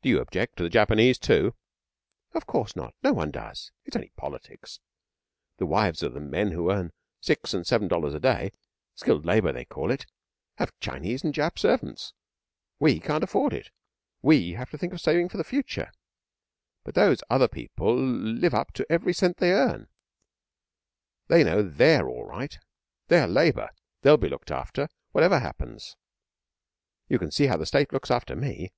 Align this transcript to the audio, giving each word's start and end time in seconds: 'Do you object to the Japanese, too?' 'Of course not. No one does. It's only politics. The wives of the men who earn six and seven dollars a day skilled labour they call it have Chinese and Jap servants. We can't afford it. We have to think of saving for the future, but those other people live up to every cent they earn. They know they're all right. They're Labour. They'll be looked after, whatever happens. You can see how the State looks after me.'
'Do 0.00 0.08
you 0.08 0.20
object 0.20 0.56
to 0.56 0.62
the 0.62 0.68
Japanese, 0.70 1.18
too?' 1.18 1.56
'Of 2.32 2.46
course 2.46 2.76
not. 2.76 2.94
No 3.02 3.12
one 3.12 3.32
does. 3.32 3.72
It's 3.84 3.96
only 3.96 4.10
politics. 4.16 4.78
The 5.56 5.66
wives 5.66 6.04
of 6.04 6.14
the 6.14 6.20
men 6.20 6.52
who 6.52 6.70
earn 6.70 6.92
six 7.20 7.52
and 7.52 7.66
seven 7.66 7.88
dollars 7.88 8.14
a 8.14 8.20
day 8.20 8.52
skilled 8.94 9.26
labour 9.26 9.50
they 9.52 9.64
call 9.64 9.90
it 9.90 10.06
have 10.58 10.72
Chinese 10.78 11.24
and 11.24 11.34
Jap 11.34 11.58
servants. 11.58 12.12
We 12.78 13.00
can't 13.00 13.24
afford 13.24 13.52
it. 13.52 13.72
We 14.22 14.52
have 14.52 14.70
to 14.70 14.78
think 14.78 14.92
of 14.92 15.00
saving 15.00 15.30
for 15.30 15.36
the 15.36 15.42
future, 15.42 15.90
but 16.84 16.94
those 16.94 17.20
other 17.28 17.48
people 17.48 17.96
live 17.96 18.54
up 18.54 18.72
to 18.74 18.86
every 18.88 19.12
cent 19.12 19.38
they 19.38 19.50
earn. 19.50 19.88
They 21.26 21.42
know 21.42 21.60
they're 21.62 22.08
all 22.08 22.24
right. 22.24 22.56
They're 23.08 23.26
Labour. 23.26 23.70
They'll 24.02 24.16
be 24.16 24.28
looked 24.28 24.52
after, 24.52 24.88
whatever 25.10 25.40
happens. 25.40 25.96
You 27.08 27.18
can 27.18 27.32
see 27.32 27.46
how 27.48 27.56
the 27.56 27.66
State 27.66 27.92
looks 27.92 28.12
after 28.12 28.36
me.' 28.36 28.70